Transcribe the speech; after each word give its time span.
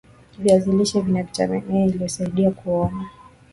viazi 0.39 0.71
lishe 0.71 1.01
Vina 1.01 1.23
vitamini 1.23 1.81
A 1.83 1.85
inayosaidia 1.85 2.51
kuona 2.51 3.09